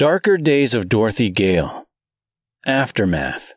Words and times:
Darker 0.00 0.38
Days 0.38 0.72
of 0.72 0.88
Dorothy 0.88 1.28
Gale. 1.28 1.84
Aftermath. 2.64 3.52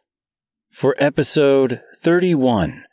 For 0.69 0.93
episode 0.99 1.79
31, 1.95 2.83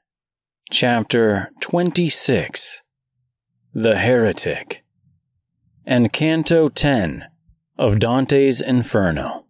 chapter 0.70 1.50
26, 1.58 2.84
The 3.74 3.96
Heretic. 3.96 4.84
And 5.84 6.12
Canto 6.12 6.68
10 6.68 7.24
of 7.76 7.98
Dante's 7.98 8.60
Inferno. 8.60 9.46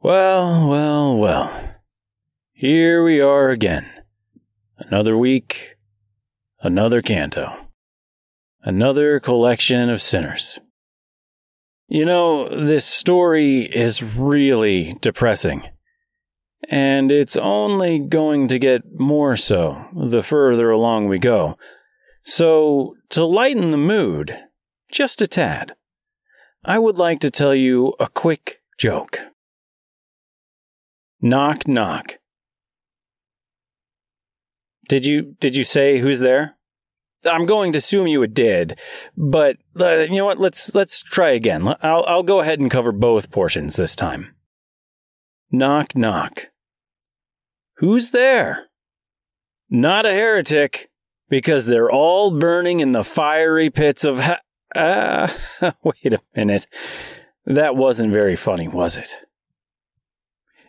Well, 0.00 0.66
well, 0.66 1.18
well. 1.18 1.74
Here 2.52 3.04
we 3.04 3.20
are 3.20 3.50
again. 3.50 3.86
Another 4.78 5.14
week, 5.14 5.76
another 6.62 7.02
canto, 7.02 7.68
another 8.62 9.20
collection 9.20 9.90
of 9.90 10.00
sinners. 10.00 10.58
You 11.88 12.04
know, 12.04 12.48
this 12.48 12.84
story 12.84 13.62
is 13.62 14.02
really 14.02 14.94
depressing. 15.00 15.68
And 16.68 17.12
it's 17.12 17.36
only 17.36 18.00
going 18.00 18.48
to 18.48 18.58
get 18.58 18.98
more 18.98 19.36
so 19.36 19.86
the 19.94 20.22
further 20.22 20.70
along 20.70 21.06
we 21.06 21.18
go. 21.18 21.56
So, 22.24 22.96
to 23.10 23.24
lighten 23.24 23.70
the 23.70 23.76
mood, 23.76 24.36
just 24.90 25.22
a 25.22 25.28
tad, 25.28 25.76
I 26.64 26.80
would 26.80 26.96
like 26.96 27.20
to 27.20 27.30
tell 27.30 27.54
you 27.54 27.94
a 28.00 28.08
quick 28.08 28.62
joke. 28.78 29.20
Knock, 31.20 31.68
knock. 31.68 32.18
Did 34.88 35.06
you 35.06 35.36
did 35.40 35.54
you 35.54 35.62
say 35.62 35.98
who's 35.98 36.18
there? 36.18 36.55
I'm 37.26 37.46
going 37.46 37.72
to 37.72 37.78
assume 37.78 38.06
you 38.06 38.24
did, 38.26 38.78
but 39.16 39.56
uh, 39.78 40.00
you 40.00 40.16
know 40.16 40.24
what? 40.24 40.40
Let's 40.40 40.74
let's 40.74 41.02
try 41.02 41.30
again. 41.30 41.66
I'll 41.82 42.04
I'll 42.06 42.22
go 42.22 42.40
ahead 42.40 42.60
and 42.60 42.70
cover 42.70 42.92
both 42.92 43.30
portions 43.30 43.76
this 43.76 43.96
time. 43.96 44.34
Knock 45.50 45.96
knock. 45.96 46.48
Who's 47.78 48.10
there? 48.10 48.66
Not 49.68 50.06
a 50.06 50.12
heretic, 50.12 50.90
because 51.28 51.66
they're 51.66 51.90
all 51.90 52.30
burning 52.30 52.80
in 52.80 52.92
the 52.92 53.04
fiery 53.04 53.70
pits 53.70 54.04
of 54.04 54.20
ha- 54.20 54.40
Ah, 54.74 55.34
wait 55.82 56.12
a 56.12 56.18
minute. 56.34 56.66
That 57.44 57.76
wasn't 57.76 58.12
very 58.12 58.36
funny, 58.36 58.68
was 58.68 58.96
it? 58.96 59.14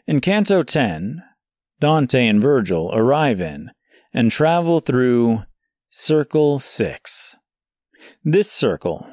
In 0.06 0.22
Canto 0.22 0.62
10, 0.62 1.24
Dante 1.80 2.28
and 2.28 2.42
Virgil 2.42 2.92
arrive 2.94 3.42
in 3.42 3.72
and 4.14 4.32
travel 4.32 4.80
through 4.80 5.44
Circle 5.90 6.60
6. 6.60 7.38
This 8.22 8.52
circle 8.52 9.10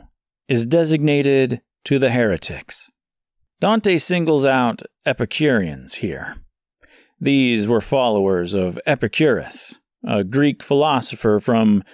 is 0.48 0.67
designated 0.67 1.62
to 1.84 2.00
the 2.00 2.11
heretics. 2.11 2.91
Dante 3.61 3.97
singles 3.97 4.44
out 4.44 4.83
Epicureans 5.06 5.95
here. 5.95 6.36
These 7.20 7.69
were 7.69 7.80
followers 7.80 8.55
of 8.55 8.80
Epicurus, 8.86 9.78
a 10.05 10.25
Greek 10.25 10.64
philosopher 10.64 11.39
from 11.39 11.84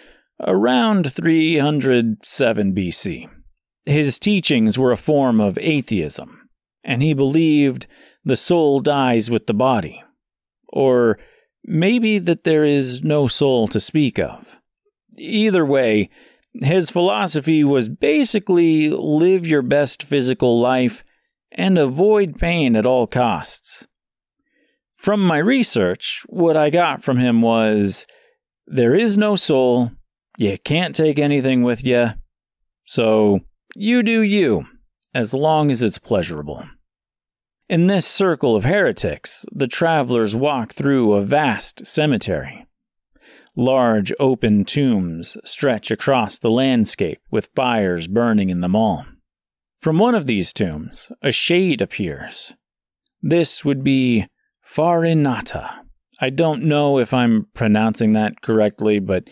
around 0.40 1.12
307 1.12 2.74
BC. 2.74 3.28
His 3.84 4.18
teachings 4.18 4.78
were 4.78 4.92
a 4.92 4.96
form 4.96 5.42
of 5.42 5.58
atheism, 5.58 6.48
and 6.82 7.02
he 7.02 7.12
believed 7.12 7.86
the 8.24 8.36
soul 8.36 8.80
dies 8.80 9.30
with 9.30 9.46
the 9.46 9.54
body, 9.54 10.02
or 10.68 11.18
maybe 11.64 12.18
that 12.18 12.44
there 12.44 12.64
is 12.64 13.04
no 13.04 13.26
soul 13.26 13.68
to 13.68 13.78
speak 13.78 14.18
of. 14.18 14.56
Either 15.16 15.64
way, 15.64 16.10
his 16.54 16.90
philosophy 16.90 17.62
was 17.62 17.88
basically 17.88 18.90
live 18.90 19.46
your 19.46 19.62
best 19.62 20.02
physical 20.02 20.60
life 20.60 21.04
and 21.52 21.78
avoid 21.78 22.38
pain 22.38 22.76
at 22.76 22.86
all 22.86 23.06
costs. 23.06 23.86
From 24.94 25.20
my 25.20 25.38
research, 25.38 26.24
what 26.28 26.56
I 26.56 26.70
got 26.70 27.02
from 27.02 27.18
him 27.18 27.40
was 27.42 28.06
there 28.66 28.94
is 28.94 29.16
no 29.16 29.36
soul, 29.36 29.92
you 30.36 30.58
can't 30.58 30.94
take 30.94 31.18
anything 31.18 31.62
with 31.62 31.84
you, 31.84 32.10
so 32.84 33.40
you 33.74 34.02
do 34.02 34.20
you, 34.20 34.66
as 35.14 35.32
long 35.32 35.70
as 35.70 35.82
it's 35.82 35.98
pleasurable. 35.98 36.68
In 37.68 37.86
this 37.86 38.06
circle 38.06 38.56
of 38.56 38.64
heretics, 38.64 39.46
the 39.52 39.68
travelers 39.68 40.34
walk 40.34 40.72
through 40.72 41.12
a 41.12 41.22
vast 41.22 41.86
cemetery. 41.86 42.66
Large 43.56 44.12
open 44.20 44.64
tombs 44.64 45.36
stretch 45.44 45.90
across 45.90 46.38
the 46.38 46.50
landscape 46.50 47.20
with 47.30 47.50
fires 47.54 48.08
burning 48.08 48.48
in 48.48 48.60
them 48.60 48.76
all. 48.76 49.04
From 49.80 49.98
one 49.98 50.14
of 50.14 50.26
these 50.26 50.52
tombs, 50.52 51.10
a 51.22 51.32
shade 51.32 51.80
appears. 51.80 52.54
This 53.22 53.64
would 53.64 53.82
be 53.82 54.26
Farinata. 54.64 55.80
I 56.20 56.30
don't 56.30 56.64
know 56.64 56.98
if 56.98 57.12
I'm 57.12 57.46
pronouncing 57.54 58.12
that 58.12 58.42
correctly, 58.42 58.98
but 58.98 59.28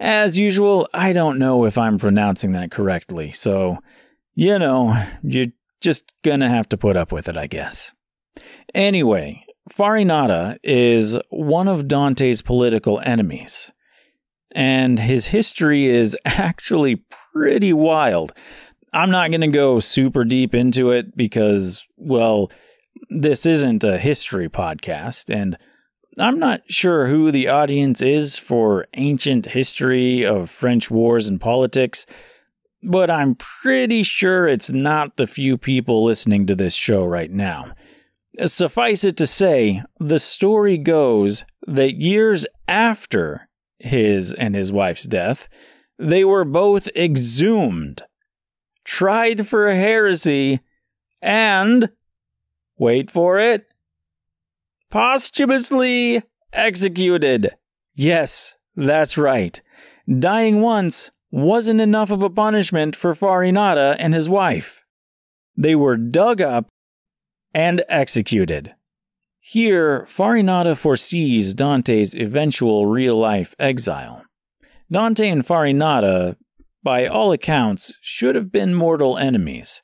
as 0.00 0.38
usual, 0.38 0.88
I 0.94 1.12
don't 1.12 1.38
know 1.38 1.66
if 1.66 1.76
I'm 1.78 1.98
pronouncing 1.98 2.52
that 2.52 2.70
correctly, 2.70 3.32
so, 3.32 3.78
you 4.34 4.58
know, 4.58 5.02
you're 5.22 5.52
just 5.80 6.10
gonna 6.24 6.48
have 6.48 6.68
to 6.70 6.78
put 6.78 6.96
up 6.96 7.12
with 7.12 7.28
it, 7.28 7.36
I 7.36 7.46
guess. 7.46 7.92
Anyway, 8.74 9.44
Farinata 9.70 10.58
is 10.62 11.18
one 11.30 11.68
of 11.68 11.88
Dante's 11.88 12.42
political 12.42 13.00
enemies, 13.00 13.72
and 14.52 14.98
his 14.98 15.26
history 15.26 15.86
is 15.86 16.16
actually 16.24 17.04
pretty 17.32 17.72
wild. 17.72 18.32
I'm 18.92 19.10
not 19.10 19.30
going 19.30 19.40
to 19.40 19.48
go 19.48 19.80
super 19.80 20.24
deep 20.24 20.54
into 20.54 20.90
it 20.90 21.16
because, 21.16 21.86
well, 21.96 22.50
this 23.10 23.44
isn't 23.44 23.84
a 23.84 23.98
history 23.98 24.48
podcast, 24.48 25.34
and 25.34 25.58
I'm 26.18 26.38
not 26.38 26.62
sure 26.68 27.08
who 27.08 27.30
the 27.30 27.48
audience 27.48 28.00
is 28.00 28.38
for 28.38 28.86
ancient 28.94 29.46
history 29.46 30.24
of 30.24 30.48
French 30.48 30.90
wars 30.90 31.28
and 31.28 31.40
politics, 31.40 32.06
but 32.82 33.10
I'm 33.10 33.34
pretty 33.34 34.02
sure 34.02 34.46
it's 34.46 34.72
not 34.72 35.16
the 35.16 35.26
few 35.26 35.58
people 35.58 36.04
listening 36.04 36.46
to 36.46 36.54
this 36.54 36.74
show 36.74 37.04
right 37.04 37.30
now. 37.30 37.74
Suffice 38.44 39.04
it 39.04 39.16
to 39.16 39.26
say, 39.26 39.82
the 39.98 40.18
story 40.18 40.76
goes 40.76 41.44
that 41.66 41.96
years 41.96 42.46
after 42.68 43.48
his 43.78 44.32
and 44.32 44.54
his 44.54 44.70
wife's 44.70 45.04
death, 45.04 45.48
they 45.98 46.24
were 46.24 46.44
both 46.44 46.88
exhumed, 46.88 48.02
tried 48.84 49.46
for 49.46 49.70
heresy, 49.70 50.60
and, 51.22 51.90
wait 52.78 53.10
for 53.10 53.38
it, 53.38 53.66
posthumously 54.90 56.22
executed. 56.52 57.56
Yes, 57.94 58.56
that's 58.76 59.16
right. 59.16 59.62
Dying 60.06 60.60
once 60.60 61.10
wasn't 61.30 61.80
enough 61.80 62.10
of 62.10 62.22
a 62.22 62.30
punishment 62.30 62.94
for 62.94 63.14
Farinata 63.14 63.96
and 63.98 64.14
his 64.14 64.28
wife. 64.28 64.84
They 65.56 65.74
were 65.74 65.96
dug 65.96 66.40
up 66.40 66.68
and 67.56 67.82
executed. 67.88 68.74
Here, 69.40 70.02
Farinata 70.02 70.76
foresees 70.76 71.54
Dante's 71.54 72.14
eventual 72.14 72.84
real 72.84 73.16
life 73.16 73.54
exile. 73.58 74.24
Dante 74.92 75.26
and 75.30 75.42
Farinata, 75.42 76.36
by 76.82 77.06
all 77.06 77.32
accounts, 77.32 77.96
should 78.02 78.34
have 78.34 78.52
been 78.52 78.74
mortal 78.74 79.16
enemies. 79.16 79.80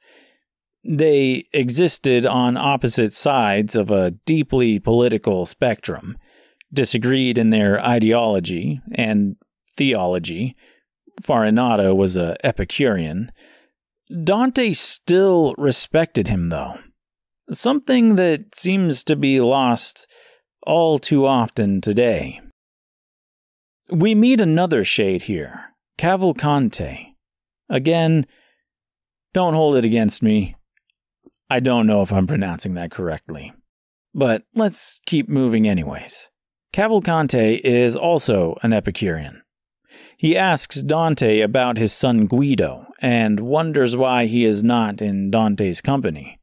They 0.85 1.47
existed 1.55 2.27
on 2.27 2.59
opposite 2.59 3.15
sides 3.15 3.75
of 3.75 3.91
a 3.91 4.11
deeply 4.27 4.79
political 4.79 5.47
spectrum, 5.47 6.19
disagreed 6.75 7.39
in 7.39 7.49
their 7.49 7.83
ideology 7.83 8.83
and 8.95 9.37
theology. 9.79 10.57
Farinata 11.23 11.97
was 11.97 12.19
a 12.19 12.37
Epicurean. 12.45 13.33
Dante 14.25 14.75
still 14.75 15.55
respected 15.57 16.29
him, 16.29 16.51
though 16.51 16.77
something 17.53 18.17
that 18.17 18.55
seems 18.55 19.05
to 19.05 19.17
be 19.17 19.41
lost 19.41 20.07
all 20.65 20.99
too 20.99 21.27
often 21.27 21.81
today. 21.81 22.41
We 23.91 24.15
meet 24.15 24.41
another 24.41 24.85
shade 24.85 25.23
here, 25.23 25.75
Cavalcante. 25.99 27.15
Again, 27.69 28.27
don't 29.33 29.55
hold 29.55 29.77
it 29.77 29.85
against 29.85 30.23
me. 30.23 30.57
I 31.51 31.61
don't 31.61 31.87
know 31.87 32.03
if 32.03 32.13
I'm 32.13 32.27
pronouncing 32.27 32.75
that 32.75 32.91
correctly. 32.91 33.53
But 34.15 34.45
let's 34.55 35.01
keep 35.07 35.29
moving, 35.29 35.67
anyways. 35.67 36.31
Cavalcante 36.73 37.61
is 37.61 37.97
also 37.97 38.57
an 38.63 38.73
Epicurean. 38.73 39.43
He 40.17 40.37
asks 40.37 40.81
Dante 40.81 41.41
about 41.41 41.77
his 41.77 41.93
son 41.93 42.27
Guido 42.27 42.87
and 43.01 43.41
wonders 43.41 43.97
why 43.97 44.27
he 44.27 44.45
is 44.45 44.63
not 44.63 45.03
in 45.03 45.31
Dante's 45.31 45.81
company. 45.81 46.39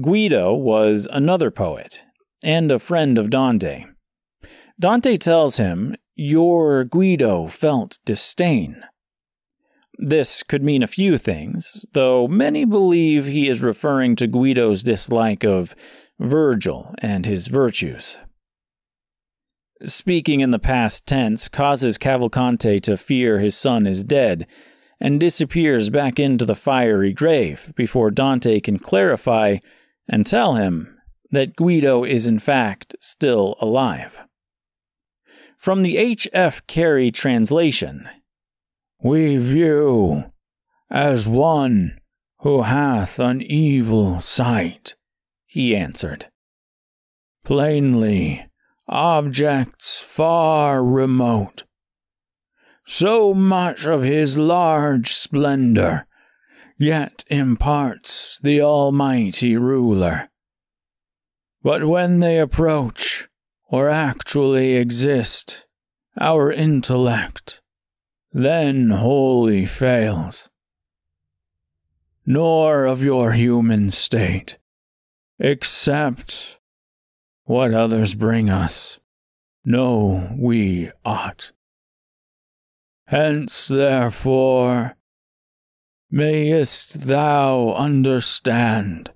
Guido 0.00 0.52
was 0.52 1.06
another 1.12 1.52
poet 1.52 2.02
and 2.42 2.72
a 2.72 2.80
friend 2.80 3.16
of 3.16 3.30
Dante. 3.30 3.84
Dante 4.80 5.16
tells 5.16 5.58
him, 5.58 5.94
Your 6.16 6.84
Guido 6.84 7.46
felt 7.46 8.00
disdain. 8.04 8.82
This 9.96 10.42
could 10.42 10.64
mean 10.64 10.82
a 10.82 10.88
few 10.88 11.16
things, 11.16 11.86
though 11.92 12.26
many 12.26 12.64
believe 12.64 13.26
he 13.26 13.48
is 13.48 13.62
referring 13.62 14.16
to 14.16 14.26
Guido's 14.26 14.82
dislike 14.82 15.44
of 15.44 15.76
Virgil 16.18 16.92
and 16.98 17.24
his 17.24 17.46
virtues. 17.46 18.18
Speaking 19.84 20.40
in 20.40 20.50
the 20.50 20.58
past 20.58 21.06
tense 21.06 21.46
causes 21.46 21.98
Cavalcante 21.98 22.80
to 22.80 22.96
fear 22.96 23.38
his 23.38 23.56
son 23.56 23.86
is 23.86 24.02
dead 24.02 24.48
and 25.00 25.20
disappears 25.20 25.88
back 25.88 26.18
into 26.18 26.44
the 26.44 26.54
fiery 26.56 27.12
grave 27.12 27.72
before 27.76 28.10
Dante 28.10 28.58
can 28.58 28.78
clarify 28.78 29.58
and 30.08 30.26
tell 30.26 30.54
him 30.54 30.98
that 31.30 31.56
Guido 31.56 32.04
is 32.04 32.26
in 32.26 32.38
fact 32.38 32.94
still 33.00 33.56
alive. 33.60 34.22
From 35.56 35.82
the 35.82 35.96
H.F. 35.96 36.66
Carey 36.66 37.10
translation, 37.10 38.08
we 39.02 39.36
view 39.36 40.24
as 40.90 41.26
one 41.26 41.98
who 42.40 42.62
hath 42.62 43.18
an 43.18 43.40
evil 43.40 44.20
sight, 44.20 44.96
he 45.46 45.74
answered. 45.74 46.26
Plainly, 47.44 48.44
objects 48.88 50.00
far 50.00 50.84
remote. 50.84 51.64
So 52.86 53.32
much 53.32 53.86
of 53.86 54.02
his 54.02 54.36
large 54.36 55.12
splendor 55.12 56.06
yet 56.78 57.24
imparts 57.28 58.38
the 58.42 58.60
Almighty 58.60 59.56
Ruler. 59.56 60.28
But 61.62 61.84
when 61.84 62.20
they 62.20 62.38
approach 62.38 63.28
or 63.68 63.88
actually 63.88 64.74
exist, 64.74 65.66
our 66.20 66.52
intellect 66.52 67.62
then 68.34 68.90
wholly 68.90 69.64
fails. 69.64 70.50
Nor 72.26 72.84
of 72.84 73.02
your 73.02 73.32
human 73.32 73.90
state, 73.90 74.58
except 75.38 76.58
what 77.44 77.72
others 77.72 78.14
bring 78.14 78.50
us, 78.50 78.98
know 79.64 80.34
we 80.36 80.90
ought. 81.04 81.52
Hence, 83.06 83.68
therefore, 83.68 84.96
mayest 86.14 87.08
thou 87.08 87.72
understand 87.72 89.10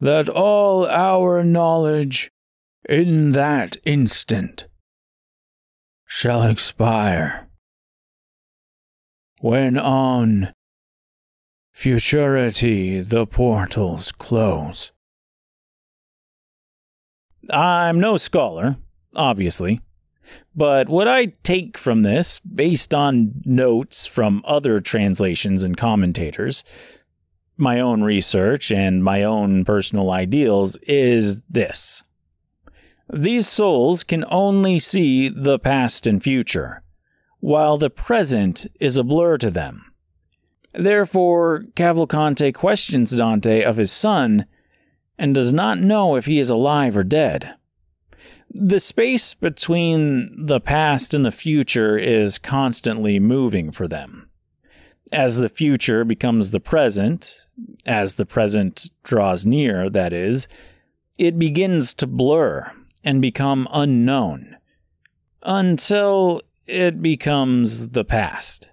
that 0.00 0.28
all 0.28 0.84
our 0.88 1.44
knowledge 1.44 2.32
in 2.88 3.30
that 3.30 3.76
instant 3.84 4.66
shall 6.04 6.42
expire 6.42 7.48
when 9.38 9.78
on 9.78 10.52
futurity 11.72 13.00
the 13.00 13.24
portals 13.24 14.10
close. 14.10 14.90
I'm 17.50 18.00
no 18.00 18.16
scholar, 18.16 18.78
obviously, 19.14 19.80
but 20.54 20.88
what 20.88 21.08
I 21.08 21.26
take 21.42 21.78
from 21.78 22.02
this, 22.02 22.38
based 22.40 22.94
on 22.94 23.42
notes 23.44 24.06
from 24.06 24.42
other 24.44 24.80
translations 24.80 25.62
and 25.62 25.76
commentators, 25.76 26.64
my 27.56 27.80
own 27.80 28.02
research, 28.02 28.70
and 28.70 29.04
my 29.04 29.22
own 29.22 29.64
personal 29.64 30.10
ideals, 30.10 30.76
is 30.82 31.42
this. 31.48 32.02
These 33.12 33.46
souls 33.46 34.04
can 34.04 34.24
only 34.30 34.78
see 34.78 35.28
the 35.28 35.58
past 35.58 36.06
and 36.06 36.22
future 36.22 36.82
while 37.40 37.76
the 37.76 37.90
present 37.90 38.66
is 38.78 38.96
a 38.96 39.02
blur 39.02 39.36
to 39.36 39.50
them. 39.50 39.92
Therefore, 40.72 41.64
Cavalcante 41.74 42.54
questions 42.54 43.10
Dante 43.10 43.62
of 43.62 43.76
his 43.76 43.92
son 43.92 44.46
and 45.18 45.34
does 45.34 45.52
not 45.52 45.78
know 45.78 46.16
if 46.16 46.26
he 46.26 46.38
is 46.38 46.50
alive 46.50 46.96
or 46.96 47.04
dead. 47.04 47.54
The 48.54 48.80
space 48.80 49.32
between 49.32 50.46
the 50.46 50.60
past 50.60 51.14
and 51.14 51.24
the 51.24 51.32
future 51.32 51.96
is 51.96 52.38
constantly 52.38 53.18
moving 53.18 53.72
for 53.72 53.88
them. 53.88 54.26
As 55.10 55.38
the 55.38 55.48
future 55.48 56.04
becomes 56.04 56.50
the 56.50 56.60
present, 56.60 57.46
as 57.86 58.16
the 58.16 58.26
present 58.26 58.90
draws 59.04 59.46
near, 59.46 59.88
that 59.88 60.12
is, 60.12 60.48
it 61.18 61.38
begins 61.38 61.94
to 61.94 62.06
blur 62.06 62.70
and 63.02 63.22
become 63.22 63.68
unknown 63.72 64.56
until 65.42 66.42
it 66.66 67.00
becomes 67.00 67.88
the 67.88 68.04
past. 68.04 68.70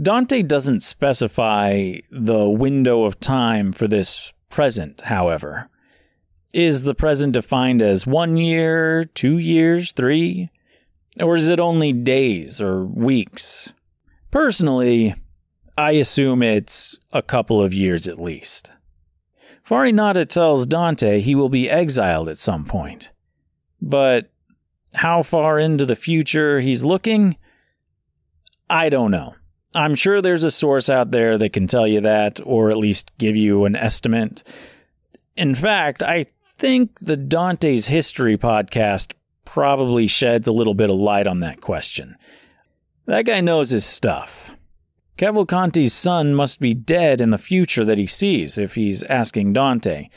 Dante 0.00 0.42
doesn't 0.42 0.80
specify 0.80 1.94
the 2.10 2.48
window 2.48 3.04
of 3.04 3.20
time 3.20 3.72
for 3.72 3.88
this 3.88 4.32
present, 4.48 5.02
however. 5.02 5.70
Is 6.52 6.84
the 6.84 6.94
present 6.94 7.32
defined 7.32 7.80
as 7.80 8.06
one 8.06 8.36
year, 8.36 9.04
two 9.04 9.38
years, 9.38 9.92
three? 9.92 10.50
Or 11.20 11.34
is 11.34 11.48
it 11.48 11.60
only 11.60 11.92
days 11.92 12.60
or 12.60 12.84
weeks? 12.84 13.72
Personally, 14.30 15.14
I 15.76 15.92
assume 15.92 16.42
it's 16.42 16.98
a 17.12 17.22
couple 17.22 17.62
of 17.62 17.72
years 17.72 18.06
at 18.06 18.20
least. 18.20 18.72
Farinata 19.66 20.28
tells 20.28 20.66
Dante 20.66 21.20
he 21.20 21.34
will 21.34 21.48
be 21.48 21.70
exiled 21.70 22.28
at 22.28 22.38
some 22.38 22.64
point. 22.64 23.12
But 23.80 24.30
how 24.94 25.22
far 25.22 25.58
into 25.58 25.86
the 25.86 25.96
future 25.96 26.60
he's 26.60 26.84
looking, 26.84 27.36
I 28.68 28.90
don't 28.90 29.10
know. 29.10 29.34
I'm 29.74 29.94
sure 29.94 30.20
there's 30.20 30.44
a 30.44 30.50
source 30.50 30.90
out 30.90 31.12
there 31.12 31.38
that 31.38 31.54
can 31.54 31.66
tell 31.66 31.86
you 31.86 32.00
that, 32.02 32.40
or 32.44 32.70
at 32.70 32.76
least 32.76 33.12
give 33.16 33.36
you 33.36 33.64
an 33.64 33.74
estimate. 33.74 34.42
In 35.34 35.54
fact, 35.54 36.02
I 36.02 36.26
think 36.62 37.00
the 37.00 37.16
Dante's 37.16 37.88
History 37.88 38.38
podcast 38.38 39.14
probably 39.44 40.06
sheds 40.06 40.46
a 40.46 40.52
little 40.52 40.74
bit 40.74 40.90
of 40.90 40.96
light 40.96 41.26
on 41.26 41.40
that 41.40 41.60
question. 41.60 42.16
That 43.06 43.24
guy 43.24 43.40
knows 43.40 43.70
his 43.70 43.84
stuff. 43.84 44.52
Cavalcanti's 45.16 45.92
son 45.92 46.36
must 46.36 46.60
be 46.60 46.72
dead 46.72 47.20
in 47.20 47.30
the 47.30 47.36
future 47.36 47.84
that 47.84 47.98
he 47.98 48.06
sees 48.06 48.58
if 48.58 48.76
he's 48.76 49.02
asking 49.02 49.54
Dante, 49.54 50.08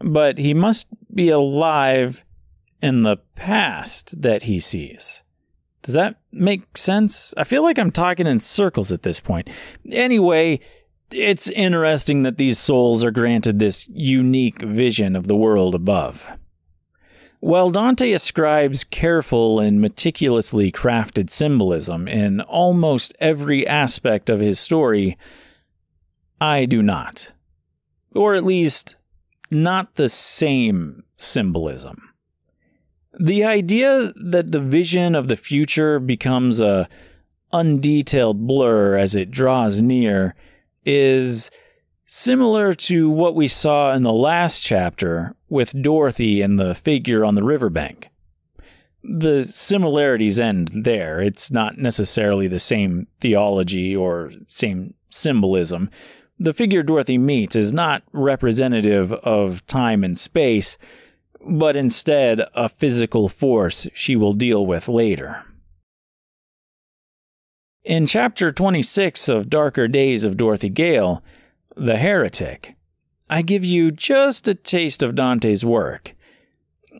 but 0.00 0.36
he 0.36 0.52
must 0.52 0.88
be 1.14 1.30
alive 1.30 2.22
in 2.82 3.02
the 3.02 3.16
past 3.34 4.20
that 4.20 4.42
he 4.42 4.60
sees. 4.60 5.22
Does 5.80 5.94
that 5.94 6.16
make 6.30 6.76
sense? 6.76 7.32
I 7.34 7.44
feel 7.44 7.62
like 7.62 7.78
I'm 7.78 7.92
talking 7.92 8.26
in 8.26 8.40
circles 8.40 8.92
at 8.92 9.04
this 9.04 9.20
point. 9.20 9.48
Anyway, 9.90 10.60
it's 11.10 11.48
interesting 11.50 12.22
that 12.22 12.36
these 12.36 12.58
souls 12.58 13.02
are 13.04 13.10
granted 13.10 13.58
this 13.58 13.88
unique 13.88 14.62
vision 14.62 15.16
of 15.16 15.28
the 15.28 15.36
world 15.36 15.74
above. 15.74 16.28
While 17.40 17.70
Dante 17.70 18.12
ascribes 18.12 18.82
careful 18.82 19.60
and 19.60 19.80
meticulously 19.80 20.72
crafted 20.72 21.30
symbolism 21.30 22.08
in 22.08 22.40
almost 22.42 23.14
every 23.20 23.66
aspect 23.66 24.28
of 24.28 24.40
his 24.40 24.58
story, 24.58 25.16
I 26.40 26.64
do 26.64 26.82
not. 26.82 27.32
Or 28.14 28.34
at 28.34 28.44
least, 28.44 28.96
not 29.50 29.94
the 29.94 30.08
same 30.08 31.04
symbolism. 31.16 32.10
The 33.18 33.44
idea 33.44 34.12
that 34.16 34.52
the 34.52 34.60
vision 34.60 35.14
of 35.14 35.28
the 35.28 35.36
future 35.36 36.00
becomes 36.00 36.60
a 36.60 36.88
undetailed 37.52 38.46
blur 38.46 38.96
as 38.96 39.14
it 39.14 39.30
draws 39.30 39.80
near 39.80 40.34
is 40.88 41.50
similar 42.06 42.72
to 42.72 43.10
what 43.10 43.34
we 43.34 43.46
saw 43.46 43.92
in 43.92 44.02
the 44.02 44.12
last 44.12 44.62
chapter 44.62 45.36
with 45.48 45.82
Dorothy 45.82 46.40
and 46.40 46.58
the 46.58 46.74
figure 46.74 47.24
on 47.24 47.34
the 47.34 47.42
riverbank. 47.42 48.08
The 49.04 49.44
similarities 49.44 50.40
end 50.40 50.70
there. 50.84 51.20
It's 51.20 51.50
not 51.50 51.78
necessarily 51.78 52.48
the 52.48 52.58
same 52.58 53.06
theology 53.20 53.94
or 53.94 54.32
same 54.48 54.94
symbolism. 55.10 55.90
The 56.38 56.54
figure 56.54 56.82
Dorothy 56.82 57.18
meets 57.18 57.54
is 57.54 57.72
not 57.72 58.02
representative 58.12 59.12
of 59.12 59.66
time 59.66 60.02
and 60.02 60.18
space 60.18 60.78
but 61.40 61.76
instead 61.76 62.42
a 62.54 62.68
physical 62.68 63.28
force 63.28 63.86
she 63.94 64.16
will 64.16 64.32
deal 64.32 64.66
with 64.66 64.88
later. 64.88 65.44
In 67.88 68.04
chapter 68.04 68.52
26 68.52 69.30
of 69.30 69.48
Darker 69.48 69.88
Days 69.88 70.22
of 70.22 70.36
Dorothy 70.36 70.68
Gale, 70.68 71.24
The 71.74 71.96
Heretic, 71.96 72.76
I 73.30 73.40
give 73.40 73.64
you 73.64 73.90
just 73.90 74.46
a 74.46 74.52
taste 74.52 75.02
of 75.02 75.14
Dante's 75.14 75.64
work. 75.64 76.14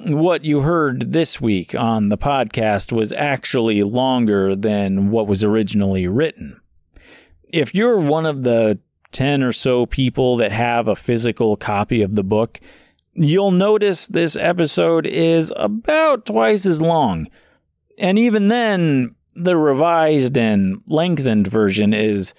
What 0.00 0.46
you 0.46 0.62
heard 0.62 1.12
this 1.12 1.42
week 1.42 1.74
on 1.74 2.06
the 2.06 2.16
podcast 2.16 2.90
was 2.90 3.12
actually 3.12 3.82
longer 3.82 4.56
than 4.56 5.10
what 5.10 5.26
was 5.26 5.44
originally 5.44 6.06
written. 6.06 6.58
If 7.42 7.74
you're 7.74 7.98
one 7.98 8.24
of 8.24 8.44
the 8.44 8.78
10 9.12 9.42
or 9.42 9.52
so 9.52 9.84
people 9.84 10.38
that 10.38 10.52
have 10.52 10.88
a 10.88 10.96
physical 10.96 11.58
copy 11.58 12.00
of 12.00 12.14
the 12.14 12.24
book, 12.24 12.60
You'll 13.12 13.50
notice 13.50 14.06
this 14.06 14.36
episode 14.36 15.04
is 15.04 15.52
about 15.56 16.24
twice 16.24 16.64
as 16.64 16.80
long. 16.80 17.28
And 17.98 18.18
even 18.18 18.46
then, 18.48 19.16
the 19.38 19.56
revised 19.56 20.36
and 20.36 20.82
lengthened 20.86 21.46
version 21.46 21.94
is 21.94 22.34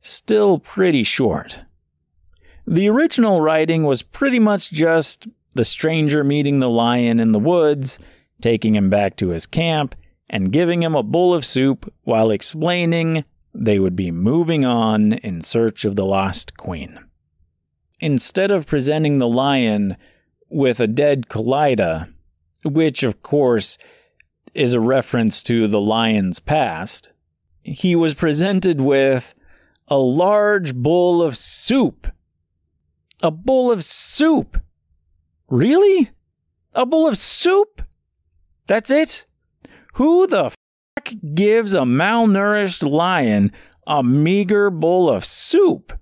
still 0.00 0.58
pretty 0.58 1.02
short. 1.02 1.62
The 2.66 2.88
original 2.88 3.40
writing 3.40 3.84
was 3.84 4.02
pretty 4.02 4.38
much 4.38 4.70
just 4.70 5.28
the 5.54 5.64
stranger 5.64 6.22
meeting 6.22 6.60
the 6.60 6.70
lion 6.70 7.20
in 7.20 7.32
the 7.32 7.38
woods, 7.38 7.98
taking 8.40 8.74
him 8.74 8.90
back 8.90 9.16
to 9.16 9.28
his 9.28 9.46
camp, 9.46 9.94
and 10.28 10.52
giving 10.52 10.82
him 10.82 10.94
a 10.94 11.02
bowl 11.02 11.34
of 11.34 11.44
soup 11.44 11.92
while 12.04 12.30
explaining 12.30 13.24
they 13.54 13.78
would 13.78 13.96
be 13.96 14.10
moving 14.10 14.64
on 14.64 15.12
in 15.14 15.40
search 15.40 15.84
of 15.84 15.96
the 15.96 16.06
lost 16.06 16.56
queen. 16.56 16.98
Instead 18.00 18.50
of 18.50 18.66
presenting 18.66 19.18
the 19.18 19.28
lion 19.28 19.96
with 20.48 20.80
a 20.80 20.86
dead 20.86 21.28
Kalidah, 21.28 22.12
which 22.64 23.02
of 23.02 23.22
course 23.22 23.78
is 24.54 24.74
a 24.74 24.80
reference 24.80 25.42
to 25.44 25.66
the 25.66 25.80
lion's 25.80 26.38
past, 26.40 27.10
he 27.62 27.96
was 27.96 28.14
presented 28.14 28.80
with 28.80 29.34
a 29.88 29.98
large 29.98 30.74
bowl 30.74 31.22
of 31.22 31.36
soup. 31.36 32.08
A 33.22 33.30
bowl 33.30 33.70
of 33.70 33.84
soup. 33.84 34.60
Really? 35.48 36.10
A 36.74 36.86
bowl 36.86 37.06
of 37.06 37.16
soup? 37.16 37.82
That's 38.66 38.90
it? 38.90 39.26
Who 39.94 40.26
the 40.26 40.50
fuck 40.50 41.12
gives 41.34 41.74
a 41.74 41.80
malnourished 41.80 42.88
lion 42.88 43.52
a 43.86 44.02
meager 44.02 44.70
bowl 44.70 45.10
of 45.10 45.24
soup? 45.24 45.92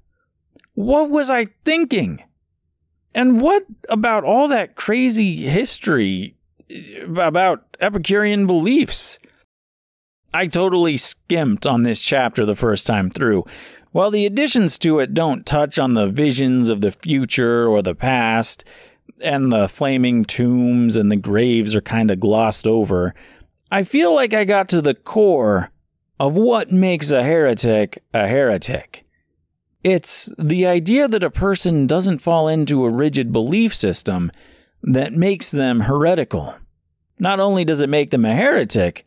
What 0.74 1.10
was 1.10 1.30
I 1.30 1.46
thinking? 1.64 2.22
And 3.14 3.40
what 3.40 3.64
about 3.88 4.24
all 4.24 4.48
that 4.48 4.76
crazy 4.76 5.36
history 5.42 6.36
about 7.16 7.76
Epicurean 7.80 8.46
beliefs? 8.46 9.18
I 10.32 10.46
totally 10.46 10.96
skimped 10.96 11.66
on 11.66 11.82
this 11.82 12.02
chapter 12.04 12.46
the 12.46 12.54
first 12.54 12.86
time 12.86 13.10
through. 13.10 13.44
While 13.92 14.10
the 14.12 14.26
additions 14.26 14.78
to 14.80 15.00
it 15.00 15.14
don't 15.14 15.44
touch 15.44 15.78
on 15.78 15.94
the 15.94 16.06
visions 16.06 16.68
of 16.68 16.80
the 16.80 16.92
future 16.92 17.66
or 17.66 17.82
the 17.82 17.94
past, 17.94 18.64
and 19.20 19.52
the 19.52 19.68
flaming 19.68 20.24
tombs 20.24 20.96
and 20.96 21.10
the 21.10 21.16
graves 21.16 21.74
are 21.74 21.80
kind 21.80 22.10
of 22.10 22.20
glossed 22.20 22.66
over, 22.66 23.14
I 23.70 23.82
feel 23.84 24.14
like 24.14 24.34
I 24.34 24.44
got 24.44 24.68
to 24.70 24.80
the 24.80 24.94
core 24.94 25.70
of 26.18 26.34
what 26.34 26.70
makes 26.70 27.10
a 27.10 27.22
heretic 27.22 28.02
a 28.12 28.26
heretic. 28.26 29.04
It's 29.82 30.30
the 30.38 30.66
idea 30.66 31.08
that 31.08 31.24
a 31.24 31.30
person 31.30 31.86
doesn't 31.86 32.18
fall 32.18 32.48
into 32.48 32.84
a 32.84 32.90
rigid 32.90 33.32
belief 33.32 33.74
system 33.74 34.30
that 34.82 35.12
makes 35.12 35.50
them 35.50 35.80
heretical. 35.80 36.54
Not 37.18 37.40
only 37.40 37.64
does 37.64 37.82
it 37.82 37.88
make 37.88 38.10
them 38.10 38.24
a 38.24 38.34
heretic, 38.34 39.06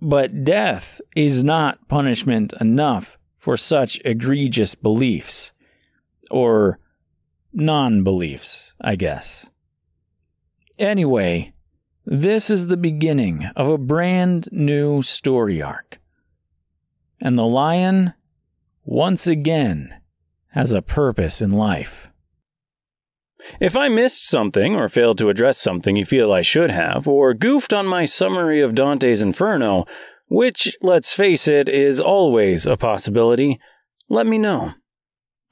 but 0.00 0.44
death 0.44 1.00
is 1.14 1.44
not 1.44 1.88
punishment 1.88 2.52
enough 2.60 3.18
for 3.36 3.56
such 3.56 4.00
egregious 4.04 4.74
beliefs. 4.74 5.52
Or 6.30 6.78
non 7.52 8.02
beliefs, 8.02 8.74
I 8.80 8.96
guess. 8.96 9.48
Anyway, 10.78 11.52
this 12.04 12.50
is 12.50 12.66
the 12.66 12.76
beginning 12.76 13.50
of 13.56 13.68
a 13.68 13.78
brand 13.78 14.48
new 14.50 15.02
story 15.02 15.62
arc. 15.62 16.00
And 17.20 17.38
the 17.38 17.46
lion, 17.46 18.14
once 18.84 19.26
again, 19.26 19.94
has 20.48 20.72
a 20.72 20.82
purpose 20.82 21.40
in 21.40 21.50
life. 21.50 22.10
If 23.60 23.76
I 23.76 23.88
missed 23.88 24.28
something 24.28 24.74
or 24.74 24.88
failed 24.88 25.18
to 25.18 25.28
address 25.28 25.58
something 25.58 25.96
you 25.96 26.04
feel 26.04 26.32
I 26.32 26.42
should 26.42 26.70
have, 26.70 27.06
or 27.06 27.34
goofed 27.34 27.72
on 27.72 27.86
my 27.86 28.04
summary 28.04 28.60
of 28.60 28.74
Dante's 28.74 29.22
Inferno, 29.22 29.84
which, 30.28 30.76
let's 30.80 31.12
face 31.12 31.46
it, 31.46 31.68
is 31.68 32.00
always 32.00 32.66
a 32.66 32.76
possibility, 32.76 33.60
let 34.08 34.26
me 34.26 34.38
know. 34.38 34.72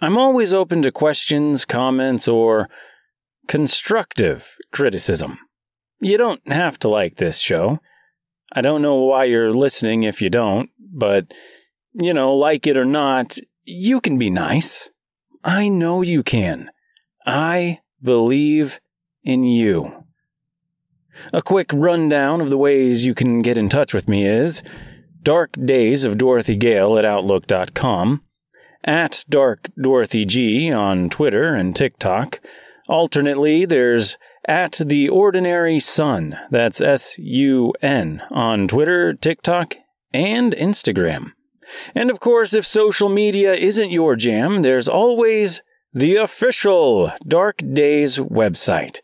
I'm 0.01 0.19
always 0.19 0.53
open 0.53 0.83
to 0.83 0.91
questions, 0.91 1.65
comments, 1.65 2.27
or 2.27 2.69
constructive 3.47 4.57
criticism. 4.73 5.39
You 6.01 6.19
don't 6.19 6.51
have 6.51 6.79
to 6.81 6.89
like 6.89 7.17
this 7.17 7.39
show. 7.39 7.79
I 8.53 8.61
don't 8.63 8.83
know 8.83 8.97
why 8.97 9.25
you're 9.25 9.53
listening 9.53 10.03
if 10.03 10.21
you 10.21 10.29
don't, 10.29 10.71
but, 10.79 11.33
you 11.93 12.13
know, 12.13 12.35
like 12.35 12.67
it 12.67 12.77
or 12.77 12.85
not, 12.85 13.39
you 13.65 14.01
can 14.01 14.19
be 14.19 14.31
nice. 14.31 14.91
I 15.45 15.69
know 15.69 16.03
you 16.03 16.23
can. 16.23 16.71
I 17.25 17.82
believe 18.03 18.81
in 19.23 19.45
you. 19.45 20.05
A 21.33 21.43
quick 21.43 21.71
rundown 21.73 22.41
of 22.41 22.51
the 22.51 22.59
ways 22.59 23.05
you 23.05 23.15
can 23.15 23.43
get 23.43 23.59
in 23.59 23.69
touch 23.69 23.93
with 23.93 24.09
me 24.09 24.27
is 24.27 24.63
Dark 25.23 25.53
Days 25.65 26.05
of 26.05 26.19
Dorothy 26.19 26.57
Gale 26.57 26.99
at 26.99 27.05
Outlook.com, 27.05 28.23
at 28.85 29.25
Dark 29.29 29.69
Dorothy 29.81 30.25
G 30.25 30.73
on 30.73 31.11
Twitter 31.11 31.55
and 31.55 31.77
TikTok. 31.77 32.41
Alternately, 32.89 33.65
there's 33.65 34.17
at 34.49 34.73
The 34.85 35.09
Ordinary 35.09 35.79
Sun, 35.79 36.39
that's 36.51 36.81
S 36.81 37.17
U 37.19 37.73
N, 37.81 38.23
on 38.33 38.67
Twitter, 38.67 39.13
TikTok, 39.13 39.77
and 40.13 40.53
Instagram. 40.53 41.33
And 41.95 42.11
of 42.11 42.21
course, 42.21 42.55
if 42.55 42.67
social 42.67 43.09
media 43.09 43.55
isn't 43.55 43.91
your 43.91 44.17
jam, 44.17 44.63
there's 44.63 44.89
always 44.89 45.63
the 45.93 46.17
official 46.17 47.13
Dark 47.27 47.59
Days 47.59 48.19
website, 48.19 49.01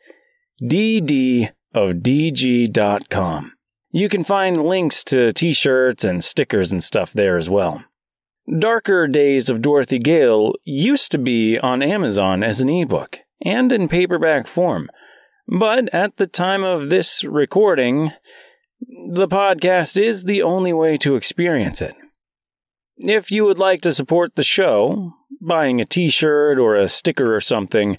ddofdg.com. 0.62 1.52
You 3.90 4.08
can 4.08 4.24
find 4.24 4.62
links 4.62 5.04
to 5.04 5.32
t 5.32 5.52
shirts 5.52 6.04
and 6.04 6.22
stickers 6.22 6.72
and 6.72 6.82
stuff 6.82 7.12
there 7.12 7.36
as 7.36 7.50
well. 7.50 7.84
Darker 8.58 9.06
Days 9.06 9.50
of 9.50 9.60
Dorothy 9.60 9.98
Gale 9.98 10.54
used 10.64 11.12
to 11.12 11.18
be 11.18 11.58
on 11.58 11.82
Amazon 11.82 12.42
as 12.42 12.60
an 12.60 12.70
ebook 12.70 13.20
and 13.44 13.70
in 13.70 13.88
paperback 13.88 14.46
form, 14.46 14.88
but 15.46 15.92
at 15.94 16.16
the 16.16 16.26
time 16.26 16.64
of 16.64 16.88
this 16.88 17.24
recording, 17.24 18.12
the 19.10 19.28
podcast 19.28 20.00
is 20.00 20.24
the 20.24 20.42
only 20.42 20.72
way 20.72 20.96
to 20.98 21.16
experience 21.16 21.82
it. 21.82 21.94
If 22.98 23.30
you 23.30 23.44
would 23.44 23.58
like 23.58 23.82
to 23.82 23.92
support 23.92 24.34
the 24.34 24.44
show, 24.44 25.12
buying 25.40 25.80
a 25.80 25.84
t 25.84 26.10
shirt 26.10 26.58
or 26.58 26.76
a 26.76 26.88
sticker 26.88 27.34
or 27.34 27.40
something 27.40 27.98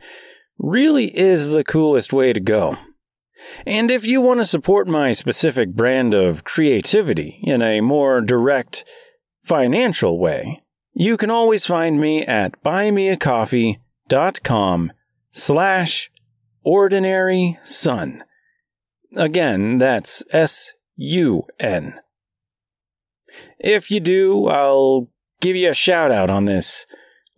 really 0.58 1.17
is 1.17 1.50
the 1.50 1.63
coolest 1.63 2.13
way 2.13 2.34
to 2.34 2.39
go. 2.39 2.77
And 3.65 3.89
if 3.89 4.05
you 4.05 4.22
want 4.22 4.41
to 4.41 4.46
support 4.46 4.88
my 4.88 5.13
specific 5.13 5.74
brand 5.74 6.13
of 6.13 6.43
creativity 6.43 7.39
in 7.41 7.62
a 7.62 7.79
more 7.81 8.22
direct 8.22 8.86
financial 9.43 10.19
way, 10.19 10.62
you 10.93 11.17
can 11.17 11.31
always 11.31 11.65
find 11.65 12.00
me 12.00 12.24
at 12.25 12.62
buymeacoffee.com 12.63 14.91
slash 15.31 16.12
ordinary 16.63 17.60
sun. 17.63 18.24
Again, 19.15 19.77
that's 19.77 20.24
S-U-N. 20.31 22.00
If 23.60 23.91
you 23.91 24.00
do, 24.00 24.48
I'll 24.48 25.10
give 25.39 25.55
you 25.55 25.69
a 25.69 25.74
shout 25.74 26.12
out 26.12 26.29
on 26.29 26.46
this 26.46 26.86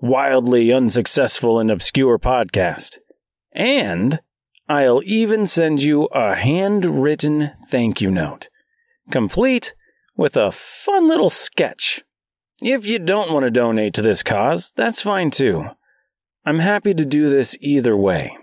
wildly 0.01 0.73
unsuccessful 0.73 1.59
and 1.59 1.71
obscure 1.71 2.17
podcast. 2.19 2.97
And 3.53 4.19
I'll 4.67 5.01
even 5.05 5.47
send 5.47 5.83
you 5.83 6.05
a 6.05 6.35
handwritten 6.35 7.51
thank 7.67 8.01
you 8.01 8.09
note, 8.11 8.49
complete 9.11 9.75
with 10.15 10.35
a 10.35 10.51
fun 10.51 11.07
little 11.07 11.29
sketch. 11.29 12.03
If 12.61 12.85
you 12.85 12.99
don't 12.99 13.31
want 13.31 13.43
to 13.43 13.51
donate 13.51 13.93
to 13.95 14.01
this 14.01 14.23
cause, 14.23 14.71
that's 14.75 15.01
fine 15.01 15.31
too. 15.31 15.69
I'm 16.45 16.59
happy 16.59 16.93
to 16.93 17.05
do 17.05 17.29
this 17.29 17.55
either 17.59 17.95
way. 17.95 18.37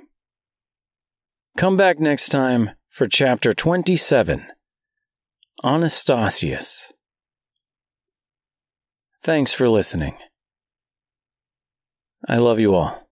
Come 1.56 1.76
back 1.76 1.98
next 1.98 2.28
time 2.28 2.70
for 2.88 3.08
chapter 3.08 3.52
27 3.52 4.46
Anastasius. 5.64 6.92
Thanks 9.22 9.52
for 9.52 9.68
listening. 9.68 10.16
I 12.26 12.38
love 12.38 12.58
you 12.58 12.74
all. 12.74 13.07